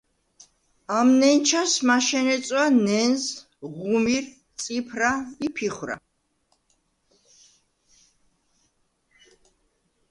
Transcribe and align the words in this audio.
ამ 0.99 1.07
ნენჩას 1.23 1.73
მაშენე 1.87 2.37
წვა 2.45 2.63
ნენზ, 2.85 3.23
ღუმირ, 3.75 4.25
წიფრა 4.63 5.11
ი 5.45 5.53
ფიხვრა. 5.55 5.99